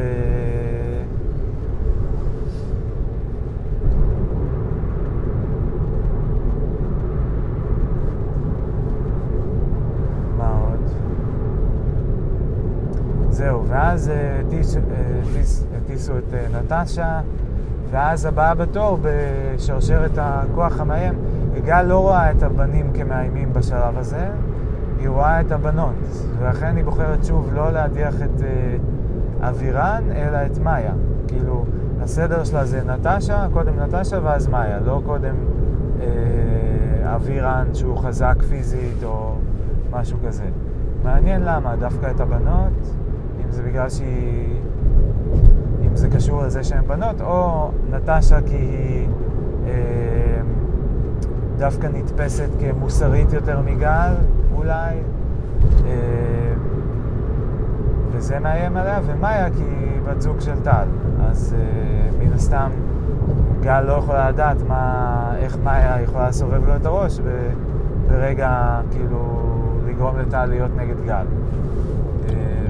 זהו, 13.29 13.65
ואז 13.67 14.09
אה, 14.09 14.41
הטיסו 16.01 16.17
את 16.17 16.33
אה, 16.33 16.59
נטשה, 16.59 17.21
ואז 17.91 18.25
הבאה 18.25 18.55
בתור 18.55 18.99
בשרשרת 19.01 20.11
הכוח 20.17 20.79
המאיים. 20.79 21.13
גל 21.65 21.81
לא 21.81 21.99
רואה 21.99 22.31
את 22.31 22.43
הבנים 22.43 22.93
כמאיימים 22.93 23.53
בשלב 23.53 23.97
הזה, 23.97 24.27
היא 24.99 25.09
רואה 25.09 25.41
את 25.41 25.51
הבנות, 25.51 25.95
ולכן 26.39 26.75
היא 26.75 26.85
בוחרת 26.85 27.25
שוב 27.25 27.49
לא 27.53 27.71
להדיח 27.71 28.15
את 28.21 28.39
uh, 28.39 28.43
אבירן, 29.47 30.03
אלא 30.15 30.37
את 30.45 30.57
מאיה. 30.57 30.93
כאילו, 31.27 31.65
הסדר 32.01 32.43
שלה 32.43 32.65
זה 32.65 32.81
נטשה, 32.83 33.47
קודם 33.53 33.79
נטשה 33.79 34.19
ואז 34.23 34.47
מאיה, 34.47 34.79
לא 34.79 35.01
קודם 35.05 35.35
uh, 35.99 36.03
אבירן 37.03 37.67
שהוא 37.73 37.97
חזק 37.97 38.35
פיזית 38.49 39.03
או 39.03 39.35
משהו 39.91 40.17
כזה. 40.27 40.45
מעניין 41.03 41.41
למה, 41.45 41.75
דווקא 41.75 42.11
את 42.11 42.19
הבנות, 42.19 42.95
אם 43.45 43.51
זה 43.51 43.63
בגלל 43.63 43.89
שהיא... 43.89 44.61
אם 45.91 45.95
זה 45.95 46.09
קשור 46.09 46.43
לזה 46.43 46.63
שהן 46.63 46.87
בנות, 46.87 47.21
או 47.21 47.69
נטשה 47.89 48.41
כי 48.41 48.55
היא 48.55 49.07
אה, 49.67 50.41
דווקא 51.57 51.87
נתפסת 51.93 52.49
כמוסרית 52.59 53.33
יותר 53.33 53.61
מגל, 53.61 54.13
אולי, 54.55 54.95
אה, 55.85 56.53
וזה 58.11 58.39
מאיים 58.39 58.77
עליה, 58.77 58.99
ומאיה 59.05 59.49
כי 59.49 59.63
היא 59.63 60.01
בת 60.05 60.21
זוג 60.21 60.39
של 60.39 60.59
טל. 60.63 60.87
אז 61.29 61.55
אה, 61.59 62.09
מן 62.19 62.33
הסתם 62.33 62.69
גל 63.61 63.81
לא 63.81 63.93
יכולה 63.93 64.29
לדעת 64.29 64.57
מה, 64.67 65.33
איך 65.37 65.57
מאיה 65.63 66.01
יכולה 66.01 66.29
לסובב 66.29 66.67
לו 66.67 66.75
את 66.75 66.85
הראש 66.85 67.19
ברגע, 68.07 68.81
כאילו, 68.91 69.47
לגרום 69.87 70.17
לטל 70.19 70.45
להיות 70.45 70.71
נגד 70.77 71.05
גל. 71.05 71.25
אה, 72.29 72.61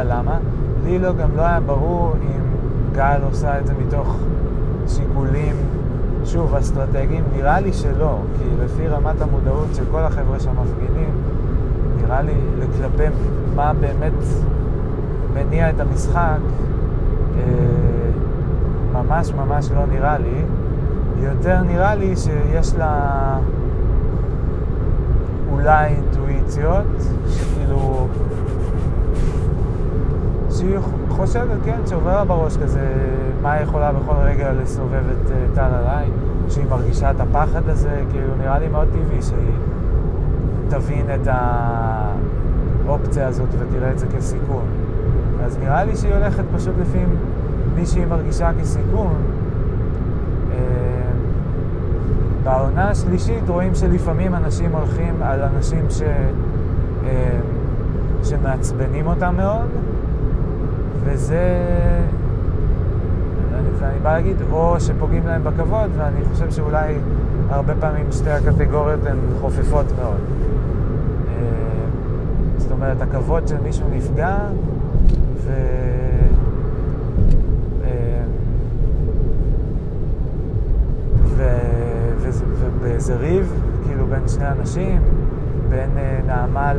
אז... 0.00 0.08
לו 1.02 1.16
גם 1.16 1.36
לא 1.36 1.42
היה 1.42 1.60
ברור 1.60 2.12
אם 2.22 2.42
גל 2.92 3.20
עושה 3.24 3.58
את 3.58 3.66
זה 3.66 3.72
מתוך 3.86 4.16
שיקולים, 4.86 5.56
שוב, 6.24 6.54
אסטרטגיים. 6.54 7.24
נראה 7.36 7.60
לי 7.60 7.72
שלא, 7.72 8.18
כי 8.38 8.44
לפי 8.64 8.88
רמת 8.88 9.20
המודעות 9.20 9.68
של 9.72 9.84
כל 9.90 10.00
החבר'ה 10.00 10.40
שמפגינים, 10.40 11.10
נראה 11.96 12.22
לי 12.22 12.32
כלפי 12.76 13.14
מה 13.54 13.72
באמת 13.80 14.12
מניע 15.34 15.70
את 15.70 15.80
המשחק, 15.80 16.38
אה, 17.36 17.42
ממש 18.92 19.32
ממש 19.32 19.70
לא 19.74 19.86
נראה 19.86 20.18
לי. 20.18 20.42
יותר 21.22 21.62
נראה 21.62 21.94
לי 21.94 22.16
שיש 22.16 22.74
לה 22.74 23.38
אולי 25.52 25.94
אינטואיציות, 25.94 26.84
כאילו 27.54 28.06
שהיא 30.62 30.78
חושבת, 31.08 31.58
כן, 31.64 31.78
שעובר 31.86 32.16
לה 32.16 32.24
בראש 32.24 32.56
כזה, 32.56 32.86
מה 33.42 33.60
יכולה 33.60 33.92
בכל 33.92 34.14
רגע 34.14 34.52
לסובב 34.52 35.02
את 35.12 35.26
uh, 35.26 35.54
טל 35.54 35.60
עליי, 35.60 36.06
שהיא 36.48 36.64
מרגישה 36.70 37.10
את 37.10 37.20
הפחד 37.20 37.68
הזה, 37.68 38.02
כאילו 38.10 38.36
נראה 38.38 38.58
לי 38.58 38.68
מאוד 38.68 38.88
טבעי 38.88 39.22
שהיא 39.22 39.52
תבין 40.68 41.06
את 41.14 41.28
האופציה 42.86 43.28
הזאת 43.28 43.48
ותראה 43.58 43.90
את 43.90 43.98
זה 43.98 44.06
כסיכון. 44.06 44.64
אז 45.44 45.58
נראה 45.58 45.84
לי 45.84 45.96
שהיא 45.96 46.14
הולכת 46.14 46.44
פשוט 46.56 46.74
לפי 46.80 46.98
מי 47.74 47.86
שהיא 47.86 48.06
מרגישה 48.06 48.50
כסיכון. 48.60 49.14
Uh, 50.50 50.54
בעונה 52.44 52.88
השלישית 52.90 53.48
רואים 53.48 53.74
שלפעמים 53.74 54.34
אנשים 54.34 54.72
הולכים 54.72 55.22
על 55.22 55.42
אנשים 55.42 55.90
ש... 55.90 56.02
uh, 56.02 57.06
שמעצבנים 58.24 59.06
אותם 59.06 59.34
מאוד, 59.36 59.68
וזה, 61.04 61.58
ואני 63.78 63.98
בא 64.02 64.12
להגיד, 64.12 64.36
או 64.52 64.80
שפוגעים 64.80 65.26
להם 65.26 65.44
בכבוד, 65.44 65.90
ואני 65.96 66.24
חושב 66.32 66.50
שאולי 66.50 66.94
הרבה 67.50 67.74
פעמים 67.80 68.12
שתי 68.12 68.30
הקטגוריות 68.30 69.06
הן 69.06 69.18
חופפות 69.40 69.86
מאוד. 70.00 70.20
אה, 71.28 71.42
זאת 72.56 72.70
אומרת, 72.72 73.02
הכבוד 73.02 73.48
של 73.48 73.60
מישהו 73.60 73.86
נפגע, 73.92 74.38
ו... 75.44 75.50
אה, 77.84 78.22
איזה 83.02 83.16
ריב, 83.16 83.62
כאילו 83.86 84.06
בין 84.06 84.28
שני 84.28 84.48
אנשים, 84.48 85.02
בין 85.68 85.90
אה, 85.96 86.20
נעמה 86.26 86.72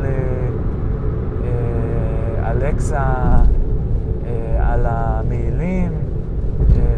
לאלקסה 2.42 3.04
אה, 4.86 5.20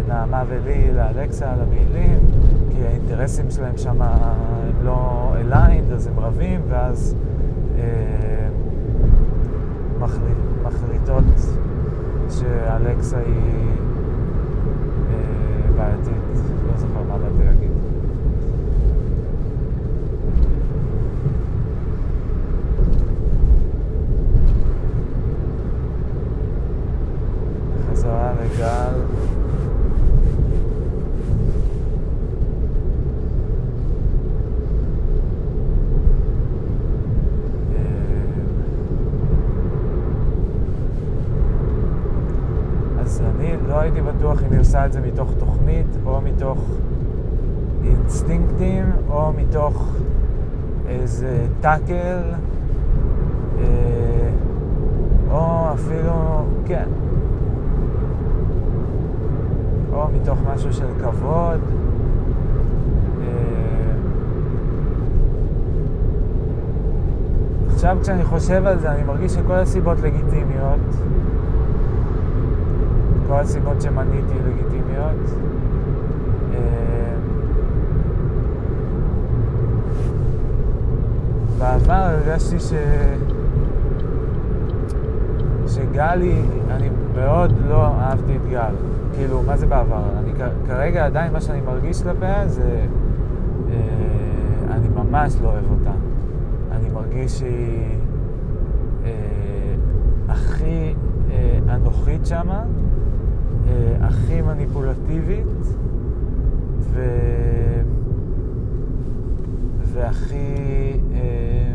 נעמה 0.08 0.42
ולי 0.48 0.92
לאלקסה 0.94 1.52
על 1.52 1.60
המעילים, 1.60 2.20
כי 2.70 2.86
האינטרסים 2.86 3.50
שלהם 3.50 3.76
שם 3.76 4.02
הם 4.02 4.84
לא 4.84 5.32
אליינד, 5.36 5.92
אז 5.92 6.06
הם 6.06 6.20
רבים, 6.20 6.60
ואז 6.68 7.14
אה, 7.78 8.48
מחליט, 10.00 10.36
מחליטות 10.62 11.24
שאלקסה 12.30 13.18
היא 13.18 13.70
אה, 15.10 15.72
בעייתית. 15.76 16.12
לא 16.66 16.76
זוכר 16.76 17.02
מה 17.08 17.18
באתי 17.18 17.44
להגיד. 17.44 17.65
לגל. 28.46 29.00
אז 43.00 43.22
אני 43.36 43.56
לא 43.68 43.80
הייתי 43.80 44.00
בטוח 44.00 44.42
אם 44.42 44.52
היא 44.52 44.60
עושה 44.60 44.86
את 44.86 44.92
זה 44.92 45.00
מתוך 45.00 45.30
תוכנית, 45.38 45.86
או 46.06 46.20
מתוך 46.20 46.58
אינסטינקטים, 47.84 48.84
או 49.08 49.32
מתוך 49.32 49.96
איזה 50.88 51.46
טאקל, 51.60 52.22
אה, 53.58 54.30
או 55.30 55.72
אפילו, 55.74 56.44
כן, 56.66 56.88
או 59.96 60.08
מתוך 60.22 60.38
משהו 60.54 60.72
של 60.72 60.86
כבוד. 61.00 61.60
אה, 63.20 63.92
עכשיו 67.74 67.96
כשאני 68.02 68.24
חושב 68.24 68.66
על 68.66 68.78
זה, 68.78 68.92
אני 68.92 69.02
מרגיש 69.02 69.32
שכל 69.32 69.52
הסיבות 69.52 69.98
לגיטימיות. 70.00 70.80
כל 73.26 73.34
הסיבות 73.34 73.82
שמניתי 73.82 74.34
לגיטימיות. 74.46 75.30
אה, 76.54 77.14
בעבר 81.58 81.92
הרגשתי 81.92 82.60
ש... 82.60 82.72
שגלי, 85.66 86.42
אני 86.70 86.90
מאוד 87.14 87.52
לא 87.68 87.86
אהבתי 87.86 88.36
את 88.36 88.50
גל. 88.50 88.95
כאילו, 89.16 89.42
מה 89.42 89.56
זה 89.56 89.66
בעבר? 89.66 90.02
אני 90.18 90.30
כרגע 90.66 91.06
עדיין 91.06 91.32
מה 91.32 91.40
שאני 91.40 91.60
מרגיש 91.60 92.02
כלפיה 92.02 92.48
זה... 92.48 92.86
אה, 93.70 94.74
אני 94.74 94.88
ממש 94.88 95.36
לא 95.42 95.48
אוהב 95.48 95.70
אותה. 95.70 95.92
אני 96.72 96.88
מרגיש 96.88 97.38
שהיא 97.38 97.98
אה, 99.04 99.74
הכי 100.28 100.94
אה, 101.30 101.58
אנוכית 101.74 102.26
שמה. 102.26 102.64
אה, 103.68 103.96
הכי 104.00 104.42
מניפולטיבית 104.42 105.66
ו... 106.78 107.02
והכי... 109.82 111.00
אה, 111.14 111.74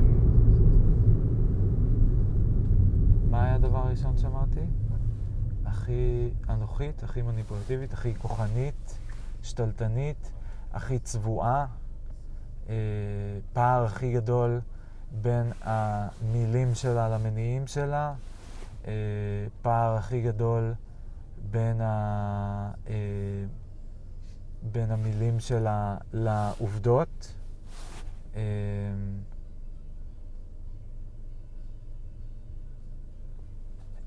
מה 3.31 3.43
היה 3.43 3.55
הדבר 3.55 3.77
הראשון 3.77 4.17
שאמרתי? 4.17 4.80
הכי 5.91 6.29
אנוכית, 6.49 7.03
הכי 7.03 7.21
מניפולטיבית, 7.21 7.93
הכי 7.93 8.15
כוחנית, 8.15 8.97
שתלטנית, 9.43 10.31
הכי 10.73 10.99
צבועה, 10.99 11.65
אה, 12.69 12.75
פער 13.53 13.85
הכי 13.85 14.13
גדול 14.13 14.59
בין 15.21 15.51
המילים 15.61 16.75
שלה 16.75 17.09
למניעים 17.09 17.67
שלה, 17.67 18.13
אה, 18.87 18.93
פער 19.61 19.95
הכי 19.95 20.21
גדול 20.21 20.73
בין, 21.51 21.81
ה, 21.81 22.71
אה, 22.87 22.93
בין 24.71 24.91
המילים 24.91 25.39
שלה 25.39 25.97
לעובדות. 26.13 27.33
אה, 28.35 28.41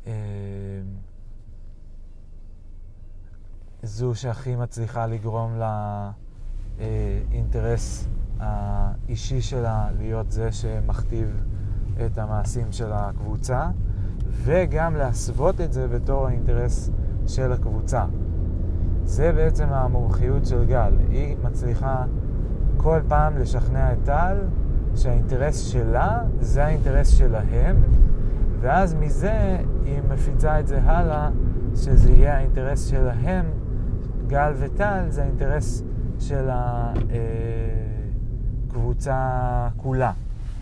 אה, 0.06 0.12
זו 3.84 4.14
שהכי 4.14 4.56
מצליחה 4.56 5.06
לגרום 5.06 5.58
לאינטרס 6.78 8.08
האישי 8.40 9.40
שלה 9.40 9.86
להיות 9.98 10.30
זה 10.30 10.52
שמכתיב 10.52 11.44
את 12.06 12.18
המעשים 12.18 12.72
של 12.72 12.92
הקבוצה, 12.92 13.66
וגם 14.30 14.96
להסוות 14.96 15.60
את 15.60 15.72
זה 15.72 15.88
בתור 15.88 16.26
האינטרס 16.26 16.90
של 17.26 17.52
הקבוצה. 17.52 18.04
זה 19.04 19.32
בעצם 19.32 19.68
המומחיות 19.68 20.46
של 20.46 20.64
גל. 20.64 20.92
היא 21.10 21.36
מצליחה 21.44 22.04
כל 22.76 23.00
פעם 23.08 23.38
לשכנע 23.38 23.92
את 23.92 23.98
טל 24.04 24.36
שהאינטרס 24.94 25.60
שלה 25.60 26.22
זה 26.40 26.64
האינטרס 26.64 27.08
שלהם, 27.08 27.82
ואז 28.60 28.94
מזה 28.94 29.58
היא 29.84 30.00
מפיצה 30.08 30.60
את 30.60 30.66
זה 30.66 30.82
הלאה, 30.82 31.30
שזה 31.74 32.10
יהיה 32.10 32.36
האינטרס 32.36 32.86
שלהם, 32.86 33.44
גל 34.34 34.52
וטל, 34.58 35.06
זה 35.08 35.22
האינטרס 35.22 35.82
של 36.18 36.48
הקבוצה 38.68 39.68
כולה. 39.76 40.12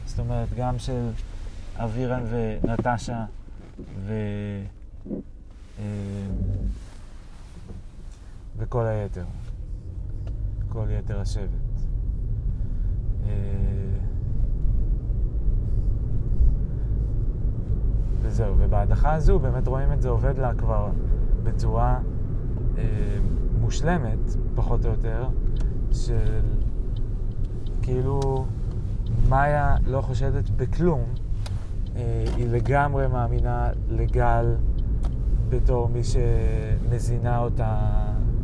זאת 0.05 0.19
אומרת, 0.19 0.49
גם 0.57 0.79
של 0.79 1.09
אבירן 1.77 2.23
ונטשה 2.31 3.25
ו... 4.07 4.13
וכל 8.57 8.87
היתר, 8.87 9.25
כל 10.69 10.87
יתר 10.99 11.21
השבט. 11.21 11.49
וזהו, 18.21 18.55
ובהדחה 18.59 19.15
הזו 19.15 19.39
באמת 19.39 19.67
רואים 19.69 19.93
את 19.93 20.03
זה 20.03 20.09
עובד 20.09 20.39
לה 20.39 20.55
כבר 20.55 20.89
בצורה 21.43 21.99
אה, 22.79 22.83
מושלמת, 23.62 24.37
פחות 24.55 24.87
או 24.87 24.90
יותר, 24.90 25.29
של 25.92 26.40
כאילו 27.83 28.46
מאיה 29.29 29.77
לא 29.87 30.01
חושדת 30.01 30.51
בכלום, 30.51 31.05
אה, 31.96 32.25
היא 32.37 32.46
לגמרי 32.48 33.09
מאמינה 33.09 33.70
לגל 33.88 34.55
בתור 35.48 35.88
מי 35.88 36.01
שמזינה 36.05 37.38
אותה 37.38 37.77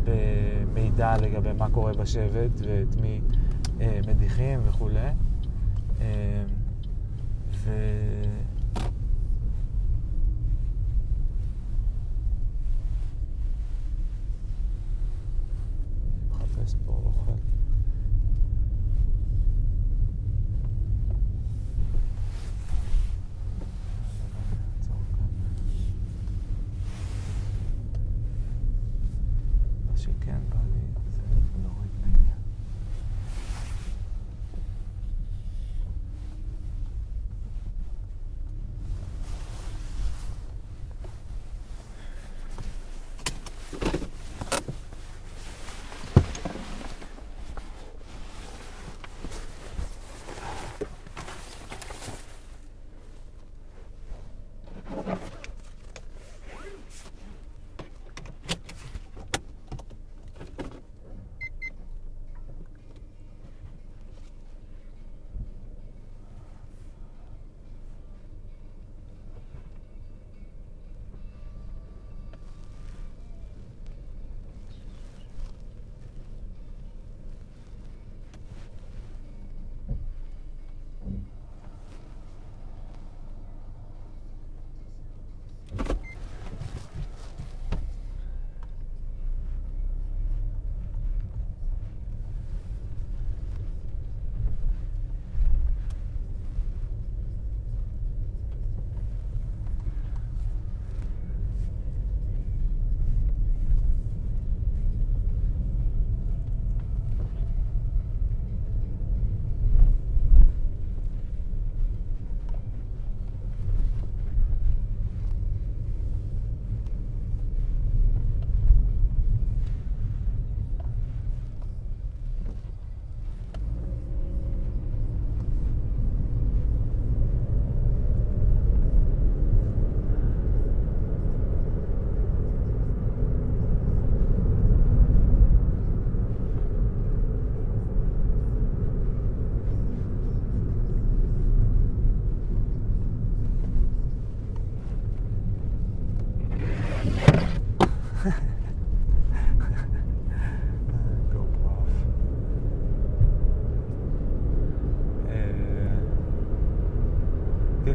במידע 0.04 1.16
לגבי 1.16 1.52
מה 1.58 1.70
קורה 1.70 1.92
בשבט 1.92 2.60
ואת 2.60 2.96
מי 3.00 3.20
אה, 3.80 4.00
מדיחים 4.08 4.60
וכולי. 4.64 5.08
אה, 6.00 6.42
ו... 7.52 7.70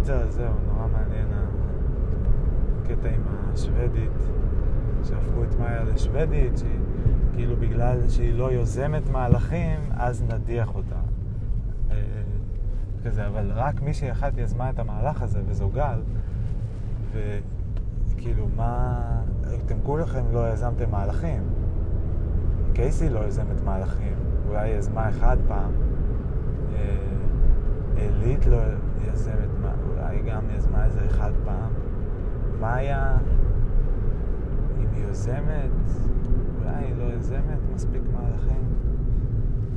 קיצר, 0.03 0.31
זהו, 0.31 0.53
נורא 0.67 0.87
מעניין 0.87 1.27
הקטע 2.81 3.09
עם 3.09 3.21
השוודית, 3.53 4.11
שהפכו 5.03 5.43
את 5.43 5.59
מאיה 5.59 5.83
לשוודית, 5.83 6.57
שהיא 6.57 6.79
כאילו 7.33 7.55
בגלל 7.55 8.09
שהיא 8.09 8.33
לא 8.33 8.51
יוזמת 8.51 9.09
מהלכים, 9.09 9.79
אז 9.91 10.23
נדיח 10.23 10.75
אותה. 10.75 10.99
אה, 11.91 11.97
כזה, 13.05 13.27
אבל 13.27 13.51
רק 13.55 13.81
מישהי 13.81 14.11
אחת 14.11 14.37
יזמה 14.37 14.69
את 14.69 14.79
המהלך 14.79 15.21
הזה, 15.21 15.41
וזו 15.47 15.69
גל, 15.69 16.01
וכאילו, 17.11 18.47
מה... 18.55 19.01
אתם 19.65 19.75
כולכם 19.83 20.23
לא 20.31 20.53
יזמתם 20.53 20.91
מהלכים. 20.91 21.43
קייסי 22.73 23.09
לא 23.09 23.19
יוזמת 23.19 23.61
מהלכים, 23.63 24.15
אולי 24.49 24.67
יזמה 24.67 25.09
אחד 25.09 25.37
פעם. 25.47 25.71
אה, 26.75 27.13
לא 28.47 28.57
יזמת, 29.13 29.49
אולי 30.13 30.31
גם 30.31 30.43
יזמה 30.55 30.85
איזה 30.85 31.05
אחד 31.05 31.31
פעם. 31.45 31.71
מאיה, 32.59 33.17
אם 34.79 34.87
היא 34.93 35.03
יוזמת, 35.03 35.71
אולי 36.57 36.75
היא 36.75 36.95
לא 36.95 37.03
יוזמת 37.03 37.59
מספיק 37.73 38.01
מהלכים. 38.13 38.73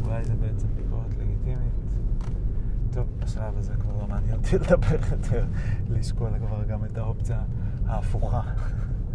אולי 0.05 0.25
זה 0.25 0.35
בעצם 0.35 0.69
ביקורת 0.77 1.15
לגיטימית. 1.19 1.95
טוב, 2.93 3.07
בשלב 3.19 3.59
הזה 3.59 3.75
כבר 3.75 3.93
לא 4.01 4.07
מעניין 4.09 4.35
אותי 4.35 4.59
לדבר 4.59 4.97
יותר, 5.11 5.45
לשקול 5.89 6.31
כבר 6.47 6.65
גם 6.65 6.85
את 6.85 6.99
האופציה 6.99 7.41
ההפוכה. 7.87 8.43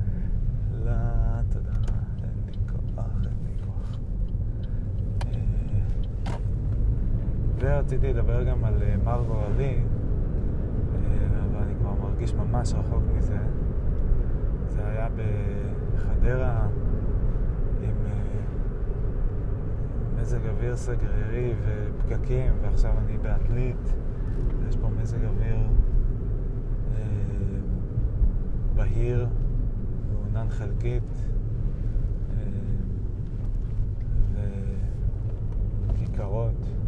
לא, 0.85 0.91
תודה. 1.49 1.71
ורציתי 7.61 8.13
לדבר 8.13 8.43
גם 8.43 8.63
על 8.63 8.73
אה, 8.81 8.95
מר 9.03 9.23
גורלי, 9.27 9.75
אה, 9.75 11.27
אבל 11.49 11.63
אני 11.63 11.73
כבר 11.79 11.93
מרגיש 12.21 12.35
ממש 12.35 12.73
רחוק 12.73 13.03
מזה. 13.17 13.37
זה 14.67 14.87
היה 14.87 15.07
בחדרה 15.95 16.67
עם 17.81 17.95
אה, 18.05 18.21
מזג 20.21 20.47
אוויר 20.47 20.75
סגרירי 20.75 21.53
ופקקים, 21.63 22.53
ועכשיו 22.61 22.91
אני 22.97 23.17
בעתלית, 23.17 23.95
ויש 24.59 24.77
פה 24.77 24.87
מזג 25.01 25.23
אוויר 25.23 25.57
בהיר, 28.75 29.27
מעונן 30.11 30.49
חלקית. 30.49 31.27
וכיכרות. 35.89 36.80